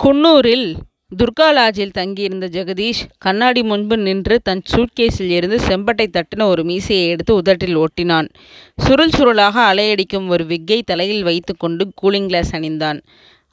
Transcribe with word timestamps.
குன்னூரில் 0.00 0.68
துர்கா 1.12 1.46
லாட்ஜில் 1.56 1.92
தங்கியிருந்த 1.92 2.46
ஜெகதீஷ் 2.46 3.02
கண்ணாடி 3.18 3.62
முன்பு 3.62 3.96
நின்று 3.98 4.36
தன் 4.42 4.62
சூட்கேஸில் 4.72 5.30
இருந்து 5.30 5.58
செம்பட்டை 5.68 6.06
தட்டின 6.16 6.46
ஒரு 6.46 6.62
மீசையை 6.64 7.04
எடுத்து 7.08 7.32
உதட்டில் 7.34 7.76
ஒட்டினான். 7.76 8.28
சுருள் 8.78 9.14
சுருளாக 9.18 9.56
அலையடிக்கும் 9.70 10.26
ஒரு 10.28 10.46
விக்கை 10.46 10.78
தலையில் 10.82 11.22
வைத்துக்கொண்டு 11.22 11.86
கூலிங் 12.02 12.26
கிளாஸ் 12.26 12.52
அணிந்தான். 12.56 13.00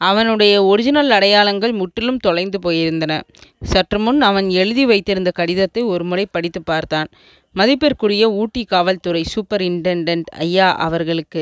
அவனுடைய 0.02 0.54
ஒரிஜினல் 0.64 1.10
அடையாளங்கள் 1.10 1.72
முற்றிலும் 1.72 2.18
தொலைந்து 2.18 2.60
போயிருந்தன. 2.64 3.20
சற்றுமுன் 3.64 4.22
அவன் 4.22 4.50
எழுதி 4.50 4.86
வைத்திருந்த 4.86 5.32
கடிதத்தை 5.32 5.84
ஒருமுறை 5.84 6.26
படித்து 6.32 6.64
பார்த்தான். 6.64 7.12
மதிப்பிற்குரிய 7.56 8.26
ஊட்டி 8.32 8.64
காவல்துறை 8.64 9.24
சூப்பரின்டெண்டெண்ட் 9.34 10.30
ஐயா 10.38 10.68
அவர்களுக்கு 10.76 11.42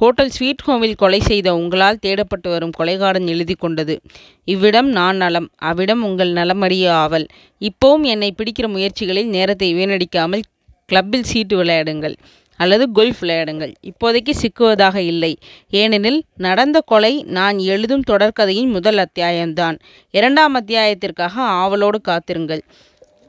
ஹோட்டல் 0.00 0.30
ஸ்வீட் 0.30 0.62
ஹோமில் 0.66 0.96
கொலை 0.96 1.20
செய்த 1.20 1.54
உங்களால் 1.54 1.98
தேடப்பட்டு 2.06 2.48
வரும் 2.48 2.70
கொலைகாரன் 2.78 3.26
எழுதி 3.26 3.54
கொண்டது. 3.54 4.00
இவ்விடம் 4.44 4.88
நான் 4.88 5.16
நலம். 5.16 5.48
அவ்விடம் 5.56 6.04
உங்கள் 6.04 6.32
நலமறிய 6.32 6.88
ஆவல். 6.88 7.26
இப்போவும் 7.60 8.02
என்னை 8.02 8.34
பிடிக்கிற 8.36 8.68
முயற்சிகளில் 8.68 9.26
நேரத்தை 9.26 9.74
வீணடிக்காமல் 9.74 10.44
கிளப்பில் 10.86 11.22
சீட்டு 11.22 11.64
விளையாடுங்கள். 11.64 12.14
அல்லது 12.60 12.84
கொல்ப் 12.94 13.18
விளையாடுங்கள். 13.20 13.74
இப்போதைக்கு 13.82 14.32
சிக்குவதாக 14.42 14.96
இல்லை. 14.96 15.36
ஏனெனில் 15.70 16.24
நடந்த 16.36 16.80
கொலை 16.80 17.22
நான் 17.22 17.58
எழுதும் 17.58 18.04
தொடர்கதையின் 18.10 18.70
முதல் 18.70 18.96
அத்தியாயம்தான். 18.96 19.78
இரண்டாம் 20.10 20.54
அத்தியாயத்திற்காக 20.54 21.34
ஆவலோடு 21.34 22.00
காத்திருங்கள். 22.00 22.62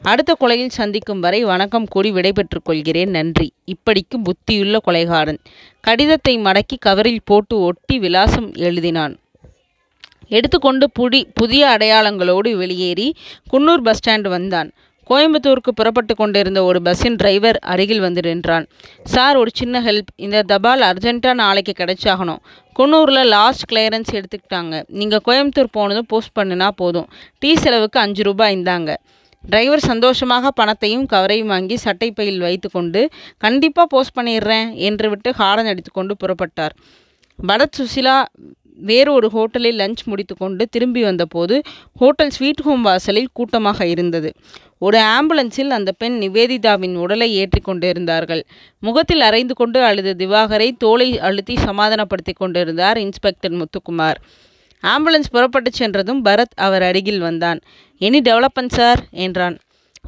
அடுத்த 0.01 0.35
கொலையில் 0.39 0.67
சந்திக்கும் 0.67 1.19
வரை 1.19 1.43
வணக்கம் 1.43 1.85
கூடி 1.85 2.11
விடைபெற்றுக் 2.11 2.65
கொள்கிறேன் 2.65 3.09
நன்றி. 3.09 3.53
இப்படிக்கு 3.65 4.15
புத்தியுள்ள 4.23 4.77
கொலைகாரன். 4.87 5.37
கடிதத்தை 5.79 6.37
மடக்கி 6.37 6.77
கவரில் 6.85 7.17
போட்டு 7.23 7.59
ஒட்டி 7.59 7.99
விலாசம் 7.99 8.51
எழுதினான். 8.51 9.17
எடுத்துக்கொண்டு 10.27 10.91
புடி 10.99 11.23
புதிய 11.33 11.77
அடையாளங்களோடு 11.79 12.55
வெளியேறி 12.55 13.15
குன்னூர் 13.53 13.83
பஸ் 13.83 14.09
ஸ்டாண்ட் 14.09 14.27
வந்தான். 14.27 14.71
கோயம்புத்தூருக்கு 15.09 15.71
புறப்பட்டு 15.75 16.15
கொண்டிருந்த 16.15 16.63
ஒரு 16.63 16.81
பஸ்ஸின் 16.81 17.15
டிரைவர் 17.15 17.59
அருகில் 17.59 17.99
வந்து 17.99 18.21
நின்றான். 18.21 18.67
சார் 19.03 19.35
ஒரு 19.35 19.51
சின்ன 19.53 19.81
ஹெல்ப். 19.81 20.11
இந்த 20.15 20.41
தபால் 20.41 20.81
அர்ஜென்ட்டாக 20.81 21.33
நாளைக்கு 21.33 21.73
கிடைச்சாகணும். 21.77 22.37
குன்னூரில் 22.79 23.25
லாஸ்ட் 23.25 23.71
கிளியரன்ஸ் 23.71 24.11
எடுத்துக்கிட்டாங்க. 24.11 24.83
நீங்கள் 24.87 25.25
கோயம்புத்தூர் 25.25 25.71
போனதும் 25.71 26.05
போஸ்ட் 26.07 26.37
பண்ணினா 26.39 26.67
போதும். 26.67 27.09
டீ 27.39 27.55
செலவுக்கு 27.55 27.99
அஞ்சு 27.99 28.23
ரூபாய் 28.23 28.57
இந்தாங்க. 28.57 28.95
டிரைவர் 29.43 29.79
சந்தோஷமாக 29.79 30.51
பணத்தையும் 30.51 31.05
கவரையும் 31.05 31.45
வாங்கி 31.45 31.77
சட்டைப்பையில் 31.83 32.37
வைத்துக்கொண்டு 32.37 33.09
கண்டிப்பாக 33.37 33.87
போஸ்ட் 33.87 34.17
பண்ணிடுறேன் 34.19 34.73
என்று 34.73 35.09
விட்டு 35.09 35.31
ஹாரன் 35.31 35.65
அடித்துக்கொண்டு 35.65 36.15
புறப்பட்டார். 36.15 36.73
பரத் 37.47 37.77
சுசிலா 37.77 38.25
வேறு 38.81 39.13
ஒரு 39.13 39.29
ஹோட்டலில் 39.33 39.77
லஞ்ச் 39.77 40.03
முடித்துக்கொண்டு 40.05 40.67
திரும்பி 40.67 41.01
வந்தபோது 41.01 41.61
ஹோட்டல் 41.93 42.29
ஸ்வீட் 42.29 42.61
ஹோம் 42.61 42.81
வாசலில் 42.81 43.29
கூட்டமாக 43.33 43.85
இருந்தது. 43.85 44.31
ஒரு 44.77 44.97
ஆம்புலன்ஸில் 44.97 45.69
அந்த 45.69 45.91
பெண் 45.91 46.21
நிவேதிதாவின் 46.21 46.95
உடலை 46.95 47.33
ஏற்றிக் 47.33 47.63
கொண்டிருந்தார்கள். 47.63 48.45
முகத்தில் 48.79 49.21
அறைந்து 49.21 49.53
கொண்டு 49.53 49.83
அழுத 49.83 50.13
திவாகரை 50.17 50.71
தோலை 50.77 51.19
அழுத்தி 51.19 51.57
சமாதானப்படுத்திக் 51.57 52.35
கொண்டிருந்தார் 52.35 52.97
இன்ஸ்பெக்டர் 52.97 53.53
முத்துக்குமார். 53.53 54.15
ஆம்புலன்ஸ் 54.83 55.31
புறப்பட்டு 55.31 55.71
சென்றதும் 55.71 56.25
பரத் 56.25 56.55
அவர் 56.55 56.81
அருகில் 56.81 57.19
வந்தான். 57.19 57.59
Any 57.99 58.19
development 58.27 58.75
sir? 58.79 58.99
என்றான். 59.11 59.57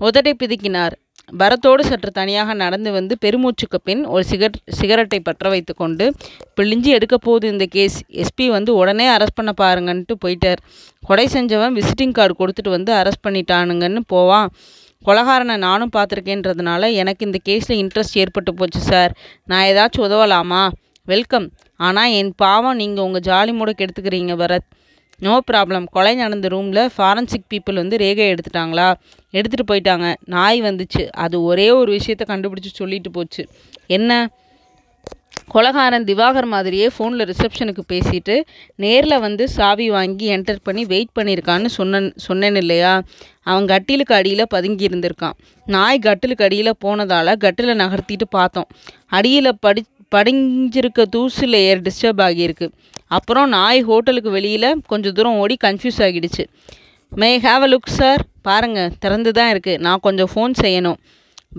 உதட்டை 0.02 0.34
பிதுக்கினார். 0.44 0.92
பரத்தோடு 1.40 1.82
சற்று 1.82 2.12
தனியாக 2.12 2.54
நடந்து 2.54 2.92
வந்து 2.92 3.18
பெருமூச்சுக்கு 3.26 3.78
பின் 3.84 4.06
ஒரு 4.06 4.24
சிகரெட் 4.24 4.60
சிகரெட்டை 4.66 5.20
பற்ற 5.20 5.50
வைத்துக்கொண்டு 5.50 6.14
பிழிஞ்சு 6.62 6.84
எடுக்கப் 6.84 7.22
போகுது 7.22 7.48
இந்த 7.48 7.66
கேஸ். 7.66 7.98
எஸ்பி 8.12 8.48
வந்து 8.48 8.76
உடனே 8.76 9.08
அரெஸ்ட் 9.08 9.36
பண்ண 9.36 9.52
பாருங்கன்ட்டு 9.62 10.16
போயிட்டார். 10.26 10.62
கொடை 11.06 11.28
செஞ்சவன் 11.28 11.78
விசிட்டிங் 11.78 12.12
கார்டு 12.12 12.36
கொடுத்துட்டு 12.40 12.70
வந்து 12.70 12.94
அரெஸ்ட் 12.94 13.26
பண்ணிட்டானுங்கன்னு 13.28 14.00
போவான். 14.08 14.50
கொலகாரனை 15.06 15.58
நானும் 15.58 15.90
பார்த்துருக்கேன்றதுனால 15.96 16.94
எனக்கு 16.94 17.26
இந்த 17.26 17.40
கேஸில் 17.50 17.88
இன்ட்ரெஸ்ட் 17.88 18.22
ஏற்பட்டு 18.24 18.54
போச்சு 18.54 18.80
சார். 18.80 19.18
நான் 19.46 19.66
ஏதாச்சும் 19.66 20.02
உதவலாமா? 20.02 20.68
வெல்கம். 21.06 21.52
ஆனால் 21.76 22.12
என் 22.12 22.34
பாவம் 22.36 22.76
நீங்கள் 22.76 23.04
உங்கள் 23.04 23.26
ஜாலி 23.26 23.54
மூட 23.54 23.74
கெடுத்துக்கிறீங்க 23.78 24.36
பரத். 24.42 24.68
No 25.26 25.34
problem. 25.52 25.86
கொலை 25.92 26.16
நடந்த 26.16 26.48
ரூமில் 26.48 26.90
ஃபாரன்சிக் 26.98 27.48
பீப்பிள் 27.50 27.74
வந்து 27.74 27.98
ரேகை 27.98 28.26
எடுத்துட்டாங்களா? 28.34 28.88
எடுத்துகிட்டு 29.34 29.70
போயிட்டாங்க. 29.72 30.16
நாய் 30.26 30.62
வந்துச்சு. 30.62 31.04
அது 31.24 31.44
ஒரே 31.44 31.72
ஒரு 31.72 31.92
விஷயத்த 31.94 32.24
கண்டுபிடிச்சி 32.28 32.72
சொல்லிட்டு 32.72 33.12
போச்சு. 33.12 33.44
என்ன? 33.88 34.30
கொலகாரன் 35.54 36.04
திவாகர் 36.04 36.46
மாதிரியே 36.46 36.88
ஃபோனில் 36.88 37.32
ரிசப்ஷனுக்கு 37.32 37.84
பேசிட்டு 37.92 38.36
நேரில் 38.76 39.20
வந்து 39.20 39.50
சாவி 39.50 39.90
வாங்கி 39.90 40.28
என்டர் 40.38 40.60
பண்ணி 40.64 40.86
வெயிட் 40.86 41.14
பண்ணியிருக்கான்னு 41.20 41.66
சொன்னேன் 41.66 42.14
சொன்னேன் 42.16 42.56
இல்லையா 42.56 42.94
அவன் 43.44 43.66
கட்டிலுக்கு 43.66 44.16
அடியில் 44.16 44.46
பதுங்கி 44.50 44.88
இருந்திருக்கான். 44.88 45.38
நாய் 45.66 46.00
கட்டிலுக்கு 46.00 46.44
அடியில் 46.44 46.80
போனதால் 46.80 47.34
கட்டில் 47.38 47.80
நகர்த்திட்டு 47.80 48.28
பார்த்தோம். 48.30 48.68
அடியில் 49.08 49.52
படி 49.60 49.84
படிஞ்சிருக்க 50.16 51.02
தூசு 51.16 51.46
லேயர் 51.48 51.84
டிஸ்டர்ப் 51.88 52.22
ஆகியிருக்கு. 52.28 52.68
அப்புறம் 53.08 53.50
நாய் 53.50 53.82
ஹோட்டலுக்கு 53.84 54.30
வெளியில் 54.30 54.70
கொஞ்சம் 54.88 55.14
தூரம் 55.14 55.38
ஓடி 55.38 55.58
கன்ஃப்யூஸ் 55.64 56.02
ஆகிடுச்சு. 56.08 56.44
May 57.10 57.40
have 57.40 57.64
have 57.64 57.72
look 57.72 57.96
sir? 58.00 58.22
பாருங்கள் 58.42 58.94
திறந்து 59.00 59.32
தான் 59.32 59.50
இருக்குது 59.54 59.78
நான் 59.78 60.00
கொஞ்சம் 60.00 60.30
ஃபோன் 60.36 60.54
செய்யணும். 60.62 61.00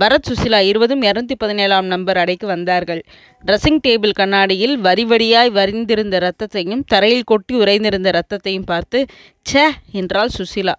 பரத் 0.01 0.29
சுசிலா 0.29 0.59
இருபதும் 0.67 1.03
இரநூத்தி 1.03 1.35
பதினேழாம் 1.39 1.87
நம்பர் 1.87 2.17
அடைக்கு 2.17 2.47
வந்தார்கள். 2.47 3.03
ட்ரெஸ்ஸிங் 3.47 3.81
டேபிள் 3.89 4.11
கண்ணாடியில் 4.11 4.79
வரி 4.79 5.05
வரியாய் 5.05 5.51
வரிந்திருந்த 5.51 6.19
ரத்தத்தையும் 6.27 6.83
தரையில் 6.87 7.25
கொட்டி 7.25 7.55
உறைந்திருந்த 7.55 8.11
ரத்தத்தையும் 8.19 8.67
பார்த்து 8.67 9.07
சே 9.43 9.65
என்றாள் 9.93 10.33
சுசிலா 10.39 10.73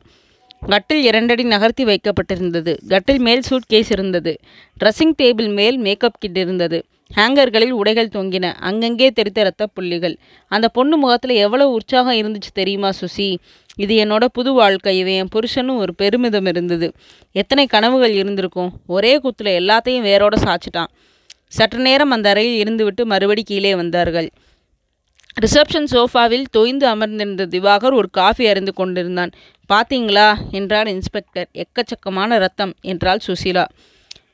கட்டில் 0.68 1.04
இரண்டடி 1.04 1.44
நகர்த்தி 1.44 1.84
வைக்கப்பட்டிருந்தது. 1.84 2.74
கட்டில் 2.88 3.20
மேல் 3.20 3.44
சூட்கேஸ் 3.50 3.90
இருந்தது. 3.90 4.34
ட்ரெஸ்ஸிங் 4.80 5.16
டேபிள் 5.22 5.54
மேல் 5.54 5.78
மேக்கப் 5.78 6.20
கிட் 6.20 6.38
இருந்தது. 6.38 6.80
ஹேங்கர்களில் 7.16 7.70
உடைகள் 7.70 8.08
தொங்கின. 8.08 8.54
அங்கங்கே 8.54 9.12
தெறித்த 9.12 9.42
இரத்த 9.42 9.68
புள்ளிகள். 9.68 10.18
அந்த 10.48 10.68
பொண்ணு 10.70 10.98
முகத்தில் 10.98 11.36
எவ்வளவு 11.36 11.72
உற்சாகம் 11.72 12.16
இருந்துச்சு 12.16 12.52
தெரியுமா 12.54 12.90
சுசி? 13.02 13.38
இது 13.76 14.06
என்னோட 14.06 14.26
புது 14.26 14.54
வாழ்க்கை. 14.54 14.98
இவன் 14.98 15.14
என் 15.14 15.28
புருஷனும் 15.36 15.78
ஒரு 15.78 15.96
பெருமிதம் 15.96 16.46
இருந்தது. 16.46 16.92
எத்தனை 17.32 17.66
கனவுகள் 17.66 18.12
இருந்திருக்கும். 18.12 18.72
ஒரே 18.88 19.18
குத்துல 19.18 19.46
எல்லாத்தையும் 19.46 20.06
வேரோட 20.10 20.36
சாச்சிட்டான் 20.36 20.88
சற்று 21.48 21.80
நேரம் 21.80 22.12
அந்த 22.12 22.30
அறையில் 22.30 22.64
இருந்துவிட்டு 22.64 23.04
மறுபடி 23.04 23.44
கீழே 23.44 23.76
வந்தார்கள். 23.76 24.30
ரிசப்ஷன் 25.42 25.86
சோஃபாவில் 25.92 26.44
தொய்ந்து 26.58 26.84
அமர்ந்திருந்த 26.84 27.46
திவாகர் 27.46 27.94
ஒரு 27.94 28.10
காஃபி 28.10 28.48
அறிந்து 28.48 28.74
கொண்டிருந்தான். 28.74 29.32
பாத்தீங்களா? 29.74 30.36
என்றார் 30.52 30.88
இன்ஸ்பெக்டர். 30.88 31.50
எக்கச்சக்கமான 31.54 32.38
ரத்தம் 32.38 32.74
என்றாள் 32.82 33.20
சுசீலா. 33.28 33.66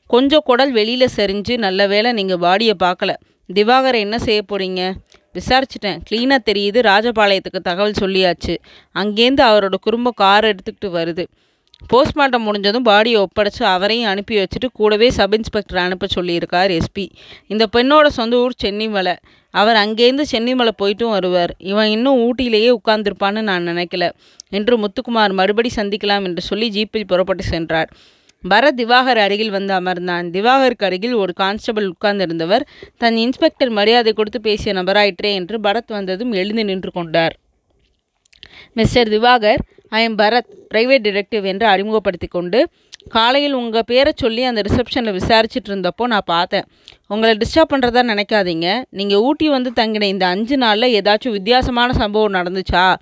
கொஞ்சம் 0.09 0.45
குடல் 0.45 0.71
வெளியில் 0.71 1.13
சரிஞ்சு 1.15 1.57
நல்ல 1.57 1.87
வேளை 1.87 2.11
நீங்கள் 2.11 2.41
பாடியை 2.45 2.75
பார்க்கல 2.83 3.11
திவாகரை 3.49 3.99
என்ன 3.99 4.17
செய்ய 4.19 4.41
போறீங்க? 4.51 4.81
விசாரிச்சுட்டேன். 5.35 5.99
க்ளீனாக 6.09 6.41
தெரியுது 6.49 6.79
ராஜபாளையத்துக்கு 6.89 7.59
தகவல் 7.63 7.99
சொல்லியாச்சு. 8.01 8.55
அங்கேருந்து 8.95 9.43
அவரோட 9.49 9.75
குடும்பம் 9.81 10.15
கார் 10.15 10.45
எடுத்துக்கிட்டு 10.45 10.89
வருது. 10.97 11.25
போஸ்ட்மார்ட்டம் 11.93 12.45
முடிஞ்சதும் 12.47 12.85
பாடியை 12.85 13.17
ஒப்படைச்சு 13.25 13.63
அவரையும் 13.73 14.09
அனுப்பி 14.09 14.35
வச்சுட்டு 14.37 14.67
கூடவே 14.73 15.07
சப் 15.09 15.35
இன்ஸ்பெக்டரை 15.35 15.81
அனுப்ப 15.87 16.07
சொல்லியிருக்கார் 16.15 16.71
எஸ்பி 16.77 17.05
இந்த 17.47 17.65
பெண்ணோட 17.75 18.07
சொந்த 18.17 18.37
ஊர் 18.37 18.59
சென்னிமலை. 18.63 19.15
அவர் 19.53 19.77
அங்கேருந்து 19.83 20.25
சென்னிமலை 20.31 20.73
போயிட்டும் 20.77 21.09
வருவார். 21.09 21.53
இவன் 21.71 21.89
இன்னும் 21.89 22.19
ஊட்டியிலேயே 22.19 22.71
உட்கார்ந்துருப்பான்னு 22.79 23.41
நான் 23.41 23.67
நினைக்கல 23.67 24.07
என்று 24.49 24.75
முத்துக்குமார் 24.77 25.33
மறுபடி 25.33 25.71
சந்திக்கலாம் 25.75 26.27
என்று 26.29 26.41
சொல்லி 26.41 26.69
ஜீப்பில் 26.77 27.09
புறப்பட்டு 27.11 27.43
சென்றார். 27.43 27.91
பரத் 28.47 28.77
திவாகர் 28.77 29.17
அருகில் 29.17 29.49
வந்து 29.49 29.73
அமர்ந்தான். 29.73 30.27
திவாகருக்கு 30.35 30.83
அருகில் 30.83 31.13
ஒரு 31.13 31.33
கான்ஸ்டபிள் 31.33 31.93
உட்கார்ந்திருந்தவர் 31.93 32.61
தன் 32.97 33.15
இன்ஸ்பெக்டர் 33.15 33.69
மரியாதை 33.69 34.13
கொடுத்து 34.13 34.41
பேசிய 34.41 34.73
நபராயிற்றே 34.73 35.31
என்று 35.33 35.59
பரத் 35.59 35.87
வந்ததும் 35.87 36.31
எழுந்து 36.31 36.63
நின்று 36.63 36.91
கொண்டார். 36.91 37.39
Mister 38.73 39.07
Diwakar 39.07 39.57
I 39.89 40.03
am 40.03 40.17
Bharat 40.17 40.49
private 40.73 41.03
detective 41.07 41.43
என்று 41.43 41.65
அறிமுகப்படுத்திக் 41.67 42.31
கொண்டு 42.31 42.69
காலையில் 43.09 43.53
உங்கள் 43.53 43.83
பேரை 43.85 44.11
சொல்லி 44.15 44.43
அந்த 44.43 44.61
ரிசப்ஷனில் 44.61 45.17
விசாரிச்சுட்டு 45.19 45.69
இருந்தப்போ 45.69 46.03
நான் 46.03 46.21
பார்த்தேன். 46.25 46.63
உங்களை 47.07 47.37
டிஸ்டர்ப் 47.37 47.71
பண்ணுறதா 47.73 48.01
நினைக்காதீங்க. 48.11 48.81
நீங்கள் 48.89 49.17
ஊட்டி 49.17 49.49
வந்து 49.49 49.71
தங்கின 49.75 50.03
இந்த 50.03 50.25
அஞ்சு 50.25 50.57
நாளில் 50.57 51.01
ஏதாச்சும் 51.01 51.29
வித்தியாசமான 51.29 51.93
சம்பவம் 51.93 52.33
நடந்துச்சா? 52.33 52.95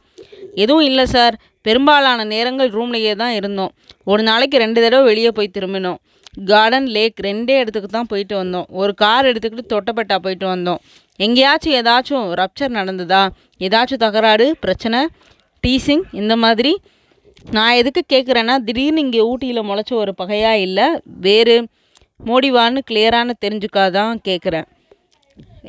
எதுவும் 0.55 0.85
இல்லை 0.85 1.05
சார். 1.05 1.35
பெரும்பாலான 1.67 2.25
நேரங்கள் 2.33 2.69
ரூம்லேயே 2.69 3.13
தான் 3.15 3.33
இருந்தோம். 3.33 3.71
ஒரு 4.03 4.21
நாளைக்கு 4.23 4.57
ரெண்டு 4.57 4.81
தடவை 4.81 5.05
வெளியே 5.05 5.31
போய் 5.31 5.55
திரும்பினோம். 5.57 5.99
கார்டன் 6.45 6.87
லேக் 6.95 7.19
ரெண்டே 7.23 7.55
இடத்துக்கு 7.61 7.89
தான் 7.89 8.09
போயிட்டு 8.11 8.35
வந்தோம். 8.43 8.67
ஒரு 8.81 8.93
கார் 8.93 9.25
எடுத்துக்கிட்டு 9.25 9.73
தொட்டப்பட்டா 9.73 10.17
போயிட்டு 10.17 10.47
வந்தோம். 10.55 10.81
எங்கேயாச்சும் 11.19 11.77
ஏதாச்சும் 11.79 12.25
ரப்சர் 12.41 12.73
நடந்ததா? 12.79 13.21
ஏதாச்சும் 13.59 14.03
தகராறு? 14.05 14.47
பிரச்சனை? 14.59 14.99
டீசிங்? 15.67 16.03
இந்த 16.11 16.35
மாதிரி? 16.35 16.73
நான் 17.51 17.79
எதுக்கு 17.81 18.01
கேட்குறேன்னா 18.13 18.55
திடீர்னு 18.57 19.01
இங்கே 19.01 19.21
ஊட்டியில் 19.21 19.67
முளைச்ச 19.69 19.93
ஒரு 19.93 20.13
பகையாக 20.15 20.57
இல்லை 20.57 20.87
வேறு 21.03 21.55
மோடிவான்னு 22.25 22.79
கிளியரான 22.91 23.33
தெரிஞ்சுக்காதான் 23.45 24.13
கேட்குறேன். 24.27 24.67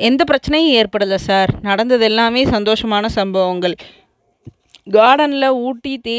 எந்த 0.08 0.24
பிரச்சனையும் 0.30 0.74
ஏற்படலை 0.80 1.18
சார். 1.28 1.50
நடந்தது 1.62 2.04
எல்லாமே 2.04 2.42
சந்தோஷமான 2.56 3.06
சம்பவங்கள். 3.06 3.76
கார்டனில் 4.90 5.48
ஊட்டி 5.48 6.00
தே 6.08 6.18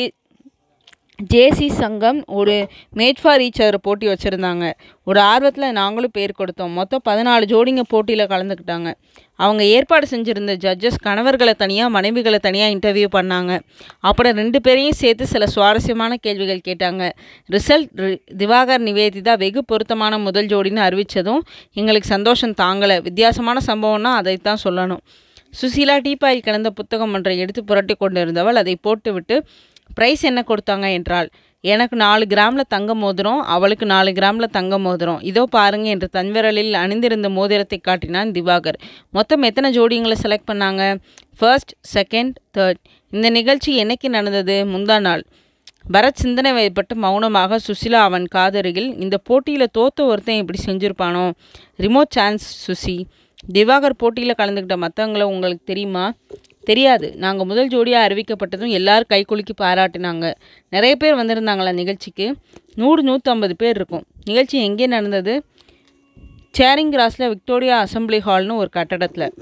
ஜேசி 1.33 1.69
சங்கம் 1.69 2.23
ஒரு 2.25 2.67
மேட் 2.95 3.19
ஃபார் 3.21 3.41
ஈச் 3.41 3.59
அதர் 3.59 3.75
போட்டி 3.81 4.07
வச்சுருந்தாங்க. 4.07 4.73
ஒரு 5.03 5.19
ஆர்வத்தில் 5.19 5.71
நாங்களும் 5.71 6.13
பேர் 6.13 6.31
கொடுத்தோம். 6.39 6.73
மொத்தம் 6.73 7.01
பதினாலு 7.09 7.43
ஜோடிங்க 7.53 7.81
போட்டியில் 7.87 8.25
கலந்துக்கிட்டாங்க. 8.25 8.93
அவங்க 9.35 9.63
ஏற்பாடு 9.63 10.07
செஞ்சுருந்த 10.11 10.53
ஜட்ஜஸ் 10.63 11.01
கணவர்களை 11.01 11.53
தனியாக 11.53 12.01
மனைவிகளை 12.01 12.35
தனியாக 12.35 12.73
இன்டர்வியூ 12.75 13.07
பண்ணாங்க. 13.15 13.59
அப்புறம் 13.99 14.35
ரெண்டு 14.35 14.61
பேரையும் 14.61 14.99
சேர்த்து 15.01 15.27
சில 15.27 15.47
சுவாரஸ்யமான 15.47 16.15
கேள்விகள் 16.15 16.65
கேட்டாங்க. 16.67 17.09
ரிசல்ட் 17.51 18.17
திவாகர் 18.37 18.85
நிவேதிதா 18.87 19.37
வெகு 19.37 19.65
பொருத்தமான 19.65 20.17
முதல் 20.17 20.45
ஜோடின்னு 20.45 20.85
அறிவித்ததும் 20.87 21.39
எங்களுக்கு 21.73 22.07
சந்தோஷம் 22.07 22.53
தாங்கலை. 22.61 23.01
வித்தியாசமான 23.01 23.59
சம்பவம்னா 23.67 24.13
அதைத்தான் 24.21 24.63
சொல்லணும். 24.63 25.03
சுசீலா 25.53 25.95
டீப்பாயில் 26.07 26.45
கிடந்த 26.47 26.69
புத்தகம் 26.69 27.13
ஒன்றை 27.13 27.37
எடுத்து 27.37 27.63
புரட்டி 27.63 27.95
கொண்டிருந்தவள் 27.99 28.59
அதை 28.61 28.75
போட்டுவிட்டு 28.81 29.35
ப்ரைஸ் 29.97 30.21
என்ன 30.21 30.43
கொடுத்தாங்க? 30.47 30.87
என்றாள். 30.91 31.29
எனக்கு 31.63 31.95
நாலு 31.95 32.27
கிராமில் 32.27 32.69
தங்க 32.69 32.95
மோதிரம் 32.95 33.39
அவளுக்கு 33.53 33.85
நாலு 33.85 34.13
கிராமில் 34.13 34.53
தங்க 34.57 34.79
மோதிரம். 34.79 35.19
இதோ 35.21 35.43
பாருங்க 35.45 35.87
என்று 35.89 36.09
தன்விரலில் 36.13 36.73
அணிந்திருந்த 36.73 37.29
மோதிரத்தை 37.29 37.79
காட்டினான் 37.79 38.31
திவாகர். 38.31 38.77
மொத்தம் 39.09 39.41
எத்தனை 39.41 39.69
ஜோடிங்களை 39.79 40.15
செலக்ட் 40.23 40.49
பண்ணாங்க? 40.51 40.83
ஃபர்ஸ்ட் 41.37 41.73
செகண்ட் 41.95 42.33
தேர்ட் 42.57 42.81
இந்த 43.13 43.29
நிகழ்ச்சி 43.29 43.73
என்னைக்கு 43.83 44.09
நடந்தது? 44.09 44.65
முந்தா 44.65 44.99
நாள். 44.99 45.23
பரத் 45.91 46.21
சிந்தனை 46.21 46.51
வயப்பட்டு 46.51 46.95
மௌனமாக 46.95 47.59
சுசிலா 47.67 47.99
அவன் 48.07 48.25
காதருகில் 48.35 48.89
இந்த 48.99 49.17
போட்டியில் 49.17 49.73
தோத்த 49.77 50.05
ஒருத்தன் 50.05 50.41
இப்படி 50.43 50.59
செஞ்சுருப்பானோ? 50.65 51.31
Remote 51.77 52.15
chance 52.17 52.45
Susi. 52.65 52.97
திவாகர் 53.47 53.95
போட்டியில் 53.97 54.39
கலந்துக்கிட்ட 54.39 54.75
மற்றவங்கள 54.75 55.21
உங்களுக்கு 55.21 55.61
தெரியுமா? 55.65 56.13
தெரியாது. 56.63 57.13
நாங்கள் 57.15 57.45
முதல் 57.45 57.67
ஜோடியாக 57.67 58.07
அறிவிக்கப்பட்டதும் 58.07 58.67
எல்லாரும் 58.67 59.11
கைக்குலுக்கி 59.13 59.53
பாராட்டினாங்க. 59.61 60.33
நிறைய 60.69 60.95
பேர் 60.95 61.15
வந்திருந்தாங்களா 61.15 61.73
நிகழ்ச்சிக்கு? 61.73 62.35
நூறு 62.75 63.03
நூற்றம்பது 63.03 63.51
பேர் 63.57 63.75
இருக்கும். 63.75 64.03
நிகழ்ச்சி 64.25 64.63
எங்கே 64.63 64.87
நடந்தது? 64.87 65.45
சேரிங் 66.57 66.91
கிராஸில் 66.95 67.27
விக்டோரியா 67.27 67.83
அசம்பிளி 67.83 68.19
ஹால்னு 68.25 68.55
ஒரு 68.55 68.69
கட்டடத்தில். 68.69 69.33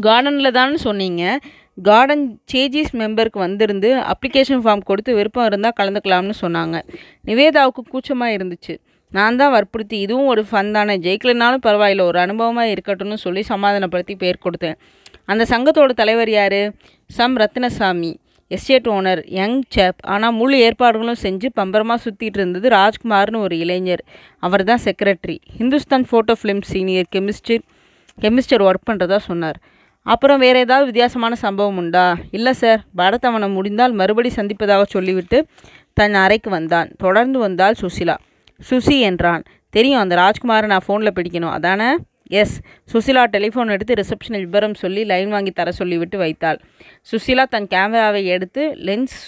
கார்டனில் 0.00 0.50
தான் 0.50 0.76
சொன்னீங்க. 0.76 1.38
கார்டன் 1.82 2.40
சேஜிஸ் 2.52 2.92
மெம்பருக்கு 2.92 3.38
வந்திருந்து 3.38 3.96
அப்ளிகேஷன் 3.96 4.62
ஃபார்ம் 4.64 4.80
கொடுத்து 4.84 5.14
விருப்பம் 5.14 5.46
இருந்தால் 5.46 5.76
கலந்துக்கலாம்னு 5.80 6.34
சொன்னாங்க. 6.40 6.82
நிவேதாவுக்கு 7.26 7.82
கூச்சமாக 7.88 8.36
இருந்துச்சு. 8.36 8.76
நான் 9.10 9.36
தான் 9.36 9.50
வற்புறுத்தி. 9.50 10.00
இதுவும் 10.00 10.26
ஒரு 10.26 10.44
ஃபன் 10.50 10.70
தானே. 10.70 10.98
ஜெயிக்கலனாலும் 10.98 11.64
பரவாயில்ல. 11.66 12.00
ஒரு 12.00 12.18
அனுபவமாக 12.18 12.76
இருக்கட்டும்னு 12.76 13.14
சொல்லி 13.14 13.42
சமாதானப்படுத்தி 13.42 14.14
பேர் 14.16 14.38
கொடுத்தேன். 14.44 14.74
அந்த 15.24 15.44
சங்கத்தோட 15.50 15.90
தலைவர் 15.90 16.30
யார்? 16.30 16.72
Sam 17.06 17.36
Ratnasamy. 17.36 18.14
Estate 18.48 18.86
owner 18.86 19.22
young 19.26 19.62
chap 19.76 19.98
ஆனால் 20.00 20.32
முழு 20.32 20.58
ஏற்பாடுகளும் 20.58 21.18
செஞ்சு 21.22 21.48
பம்பரமாக 21.54 22.02
சுற்றிட்டு 22.04 22.38
இருந்தது 22.40 22.68
ராஜ்குமார்னு 22.68 23.36
ஒரு 23.36 23.58
இளைஞர். 23.58 24.04
அவர் 24.38 24.64
தான் 24.64 24.80
secretary 24.84 25.36
Hindustan 25.58 26.04
Photo 26.10 26.32
Film 26.42 26.62
senior 26.62 27.08
chemist 27.16 27.64
chemist 28.20 28.64
work 28.68 28.86
பண்ணுறதா 28.90 29.16
சொன்னார். 29.16 29.58
அப்புறம் 30.02 30.38
வேறு 30.38 30.58
ஏதாவது 30.58 30.84
வித்தியாசமான 30.84 31.34
சம்பவம் 31.34 31.76
உண்டா? 31.76 32.16
இல்லை 32.30 32.52
சார் 32.52 32.80
பரத் 32.96 33.26
அவனை 33.30 33.48
முடிந்தால் 33.48 33.92
மறுபடி 33.92 34.30
சந்திப்பதாக 34.36 34.82
சொல்லிவிட்டு 34.82 35.46
தன் 35.92 36.14
அறைக்கு 36.14 36.50
வந்தான். 36.50 36.90
தொடர்ந்து 36.98 37.38
வந்தால் 37.38 37.74
சுசிலா. 37.80 38.16
சுசி 38.70 39.00
என்றான். 39.00 39.42
தெரியும் 39.70 40.00
அந்த 40.00 40.14
ராஜ்குமாரை 40.16 40.66
நான் 40.66 40.84
ஃபோனில் 40.88 41.16
பிடிக்கணும். 41.18 41.50
அதானே? 41.50 41.96
எஸ் 42.30 42.60
சுசிலா 42.92 43.24
டெலிஃபோன் 43.32 43.70
எடுத்து 43.70 43.94
ரிசப்ஷனில் 43.94 44.46
விபரம் 44.46 44.74
சொல்லி 44.74 45.04
லைன் 45.04 45.30
வாங்கி 45.30 45.50
தர 45.50 45.72
சொல்லிவிட்டு 45.72 46.18
வைத்தாள். 46.18 46.60
சுசிலா 47.10 47.44
தன் 47.44 47.66
கேமராவை 47.66 48.24
எடுத்து 48.24 48.74
லென்ஸ் 48.74 49.20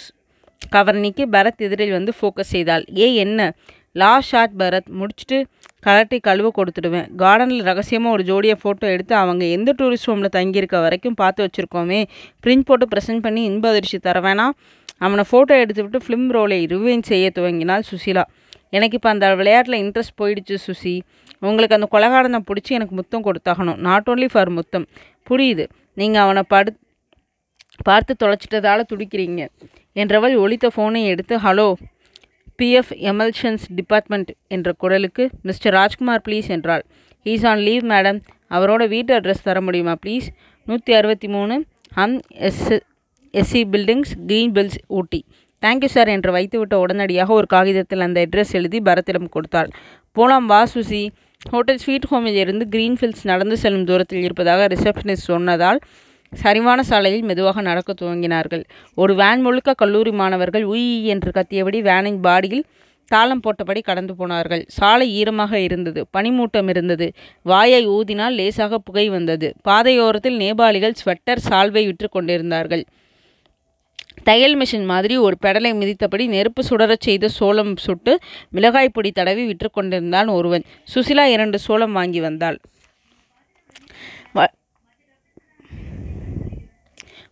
கவர் 0.69 0.95
நீக்கி 0.95 1.27
பரத் 1.27 1.57
எதிரில் 1.57 1.91
வந்து 1.91 2.13
ஃபோக்கஸ் 2.21 2.53
செய்தாள். 2.55 2.85
ஏ 2.97 3.15
என்ன? 3.15 3.55
லா 3.93 4.21
ஷாட் 4.21 4.51
பரத். 4.59 4.89
முடிச்சுட்டு 4.99 5.45
கலட்டி 5.87 6.21
கழுவ 6.21 6.51
கொடுத்துடுவேன். 6.57 7.09
கார்டனில் 7.19 7.63
ரகசியமாக 7.63 8.15
ஒரு 8.15 8.23
ஜோடியை 8.23 8.57
ஃபோட்டோ 8.65 8.87
எடுத்து 8.91 9.15
அவங்க 9.15 9.45
எந்த 9.45 9.75
டூரிஸ்ட் 9.79 10.07
ஹோமில் 10.07 10.35
தங்கியிருக்க 10.37 10.81
வரைக்கும் 10.81 11.15
பார்த்து 11.15 11.47
வச்சுருக்கோமே. 11.47 12.05
பிரிண்ட் 12.47 12.61
போட்டு 12.61 12.89
ப்ரெசென்ட் 12.95 13.19
பண்ணி 13.19 13.45
இன்ப 13.45 13.69
அதிர்ச்சி 13.69 13.99
தர 13.99 14.21
வேணாம். 14.21 14.55
அவனை 14.99 15.25
ஃபோட்டோ 15.31 15.61
எடுத்து 15.61 15.87
விட்டு 15.87 16.01
ஃபிலிம் 16.07 16.29
ரோலை 16.37 16.67
ரிவைன் 16.67 17.03
செய்ய 17.03 17.31
துவங்கினாள் 17.39 17.83
சுசிலா. 17.91 18.23
எனக்கு 18.77 18.97
இப்போ 18.99 19.11
அந்த 19.15 19.27
விளையாட்டில் 19.41 19.81
இன்ட்ரெஸ்ட் 19.85 20.19
போயிடுச்சு 20.21 20.57
சுசி. 20.67 20.95
உங்களுக்கு 21.49 21.77
அந்த 21.79 21.89
கொலகாரனை 21.95 22.41
பிடிச்சி 22.49 22.73
எனக்கு 22.79 22.95
முத்தம் 23.01 23.25
கொடுத்தாகணும். 23.27 23.79
நாட் 23.89 24.09
ஓன்லி 24.13 24.29
ஃபார் 24.33 24.51
முத்தம். 24.59 24.87
புரியுது. 25.31 25.65
நீங்கள் 26.01 26.23
அவனை 26.25 26.43
படு 26.55 26.73
பார்த்து 27.89 28.13
தொலைச்சிட்டதால் 28.23 28.91
துடிக்கிறீங்க. 28.93 29.43
என்றவள் 30.01 30.35
ஒழித்த 30.45 30.67
ஃபோனை 30.75 31.03
எடுத்து 31.13 31.35
ஹலோ 31.47 31.69
பிஎஃப் 32.61 32.93
எமல்ஷன்ஸ் 33.11 33.65
டிபார்ட்மெண்ட் 33.79 34.31
என்ற 34.55 34.73
குரலுக்கு 34.83 35.25
மிஸ்டர் 35.49 35.75
ராஜ்குமார் 35.79 36.23
ப்ளீஸ் 36.27 36.49
என்றாள். 36.57 36.85
ஹீஸ் 37.27 37.47
ஆன் 37.51 37.63
லீவ் 37.69 37.85
மேடம் 37.93 38.19
அவரோட 38.57 38.83
வீட்டு 38.95 39.13
அட்ரஸ் 39.19 39.47
தர 39.47 39.59
முடியுமா 39.67 39.95
ப்ளீஸ் 40.05 40.27
நூற்றி 40.69 40.93
அறுபத்தி 40.99 41.29
மூணு 41.37 41.55
ஹம் 41.99 42.17
S 42.49 42.67
SC 43.35 43.63
buildings 43.75 44.13
green 44.29 44.53
hills 44.57 44.79
Ooty. 44.99 45.21
Thank you 45.63 45.89
sir 45.95 46.11
என்று 46.17 46.31
வைத்துவிட்ட 46.37 46.75
உடனடியாக 46.83 47.31
ஒரு 47.39 47.47
காகிதத்தில் 47.55 48.05
அந்த 48.07 48.19
அட்ரஸ் 48.27 48.53
எழுதி 48.59 48.79
பரத்திடம் 48.89 49.33
கொடுத்தாள். 49.35 49.71
போலாம் 50.17 50.47
வா 50.47 50.61
சுசி. 50.75 51.03
ஹோட்டல் 51.53 51.81
ஸ்வீட் 51.83 52.07
ஹோமில் 52.11 52.39
இருந்து 52.45 52.65
கிரீன்ஃபீல்ட்ஸ் 52.75 53.27
நடந்து 53.31 53.57
செல்லும் 53.63 53.85
தூரத்தில் 53.85 54.25
இருப்பதாக 54.27 54.67
ரிசப்ஷனிஸ்ட் 54.75 55.31
சொன்னதால் 55.33 55.81
சரிவான 56.33 56.81
சாலையில் 56.91 57.25
மெதுவாக 57.29 57.61
நடக்க 57.69 57.91
துவங்கினார்கள். 58.01 58.63
ஒரு 58.95 59.13
வேன் 59.15 59.43
முழுக்க 59.47 59.71
கல்லூரி 59.75 60.13
மாணவர்கள் 60.21 60.65
உய் 60.73 60.91
என்று 61.15 61.31
கத்தியபடி 61.39 61.79
வேனின் 61.89 62.21
பாடியில் 62.27 62.65
தாளம் 63.11 63.43
போட்டபடி 63.45 63.81
கடந்து 63.81 64.15
போனார்கள். 64.15 64.63
சாலை 64.79 65.07
ஈரமாக 65.21 65.53
இருந்தது. 65.59 66.01
பனிமூட்டம் 66.17 66.69
இருந்தது. 66.69 67.07
வாயை 67.43 67.83
ஊதினால் 67.97 68.37
லேசாக 68.41 68.79
புகை 68.79 69.07
வந்தது. 69.09 69.49
பாதையோரத்தில் 69.69 70.39
நேபாளிகள் 70.43 70.99
ஸ்வெட்டர் 71.01 71.43
சால்வை 71.49 71.83
விற்று 71.87 72.09
கொண்டிருந்தார்கள். 72.09 72.85
தையல் 74.29 74.57
மிஷின் 74.61 74.85
மாதிரி 74.85 75.17
ஒரு 75.27 75.37
பெடலை 75.45 75.71
மிதித்தபடி 75.81 76.27
நெருப்பு 76.27 76.63
சுடரச் 76.65 77.07
செய்த 77.09 77.29
சோளம் 77.29 77.77
சுட்டு 77.77 78.13
மிளகாய் 78.51 78.95
பொடி 78.97 79.11
தடவி 79.11 79.45
விற்று 79.47 79.71
கொண்டிருந்தான் 79.71 80.29
ஒருவன். 80.39 80.65
சுசிலா 80.95 81.25
இரண்டு 81.37 81.59
சோளம் 81.59 81.93
வாங்கி 81.93 82.21
வந்தாள். 82.21 82.59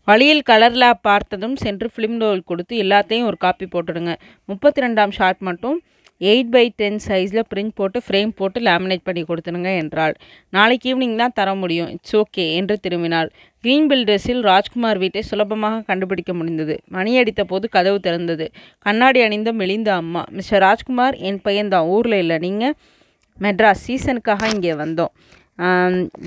வழியில் 0.08 0.42
கலர்லா 0.50 0.90
பார்த்ததும் 1.06 1.56
சென்று 1.62 1.86
ஃபிலிம் 1.94 2.18
ரோல் 2.18 2.40
கொடுத்து 2.50 2.74
எல்லாத்தையும் 2.82 3.26
ஒரு 3.30 3.36
காப்பி 3.36 3.66
போட்டுடுங்க. 3.72 4.12
முப்பத்தி 4.44 4.80
ரெண்டாம் 4.82 5.10
ஷார்ட் 5.10 5.42
மட்டும் 5.48 5.76
எயிட் 6.20 6.50
பை 6.54 6.62
டென் 6.80 6.98
சைஸில் 7.06 7.46
பிரிண்ட் 7.50 7.74
போட்டு 7.78 7.98
ஃப்ரேம் 8.06 8.32
போட்டு 8.38 8.58
லேமினேட் 8.68 9.04
பண்ணி 9.08 9.22
கொடுத்துருங்க 9.28 9.70
என்றாள். 9.82 10.14
நாளைக்கு 10.56 10.86
ஈவினிங் 10.92 11.16
தான் 11.22 11.34
தர 11.38 11.54
முடியும். 11.54 11.90
இட்ஸ் 11.96 12.16
ஓகே 12.20 12.44
என்று 12.60 12.76
திரும்பினாள். 12.84 13.30
க்ரீன் 13.64 13.86
பில்டர்ஸில் 13.90 14.42
ராஜ்குமார் 14.50 15.00
வீட்டை 15.04 15.22
சுலபமாக 15.30 15.84
கண்டுபிடிக்க 15.90 16.32
முடிந்தது. 16.40 16.76
மணி 16.96 17.12
அடித்த 17.22 17.44
போது 17.44 17.68
கதவு 17.76 17.98
திறந்தது. 18.06 18.46
கண்ணாடி 18.86 19.22
அணிந்த 19.26 19.52
மெலிந்த 19.62 19.92
அம்மா 20.02 20.24
மிஸ்டர் 20.38 20.64
ராஜ்குமார் 20.68 21.16
என் 21.30 21.40
பையன்தான் 21.48 21.88
ஊரில் 21.96 22.20
இல்லை. 22.24 22.38
நீங்கள் 22.46 22.76
மெட்ராஸ் 23.36 23.84
சீசனுக்காக 23.86 24.44
இங்கே 24.54 24.74
வந்தோம். 24.84 25.12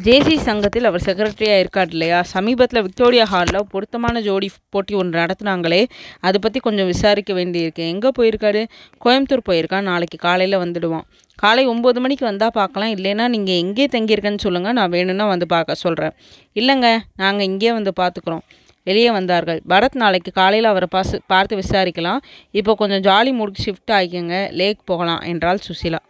ஜேசி 0.05 0.35
சங்கத்தில் 0.47 0.87
அவர் 0.89 1.03
செக்ரட்டரியாக 1.05 1.61
இருக்கார் 1.63 1.91
இல்லையா? 1.95 2.17
சமீபத்தில் 2.31 2.83
விக்டோரியா 2.85 3.25
ஹாலில் 3.33 3.67
பொருத்தமான 3.73 4.21
ஜோடி 4.25 4.47
போட்டி 4.73 4.93
ஒன்று 5.01 5.15
நடத்துனாங்களே 5.21 5.79
அதை 6.27 6.37
பற்றி 6.45 6.59
கொஞ்சம் 6.65 6.89
விசாரிக்க 6.93 7.33
வேண்டியிருக்கு. 7.39 7.83
எங்கே 7.93 8.09
போயிருக்காரு? 8.17 8.61
கோயம்புத்தூர் 9.05 9.43
போயிருக்கான். 9.49 9.87
நாளைக்கு 9.91 10.17
காலையில் 10.27 10.57
வந்துடுவான். 10.63 11.05
காலை 11.43 11.63
ஒம்பது 11.73 11.99
மணிக்கு 12.05 12.25
வந்தால் 12.29 12.55
பார்க்கலாம். 12.57 12.91
இல்லைன்னா 12.95 13.27
நீங்கள் 13.35 13.59
எங்கே 13.63 13.85
தங்கியிருக்கேன்னு 13.93 14.43
சொல்லுங்கள் 14.45 14.75
நான் 14.79 14.93
வேணும்னா 14.95 15.27
வந்து 15.33 15.47
பார்க்க 15.53 15.83
சொல்கிறேன் 15.85 16.15
இல்லைங்க 16.61 16.89
நாங்கள் 17.23 17.47
இங்கே 17.51 17.71
வந்து 17.77 17.93
பார்த்துக்குறோம். 18.01 18.43
வெளியே 18.89 19.09
வந்தார்கள். 19.17 19.61
பரத் 19.71 19.97
நாளைக்கு 20.03 20.31
காலையில் 20.39 20.69
அவரை 20.71 20.89
பாசு 20.95 21.15
பார்த்து 21.33 21.61
விசாரிக்கலாம். 21.61 22.21
இப்போ 22.61 22.75
கொஞ்சம் 22.81 23.05
ஜாலி 23.07 23.33
மூடுக்கு 23.39 23.65
ஷிஃப்ட் 23.67 23.95
ஆகிக்கங்க. 23.99 24.35
லேக் 24.61 24.81
போகலாம் 24.91 25.23
என்றாள் 25.31 25.63
சுசிலா. 25.67 26.01